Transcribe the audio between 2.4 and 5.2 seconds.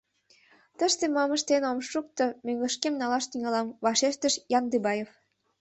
мӧҥгышкем налаш тӱҥалам,— вашештыш Яндыбаев.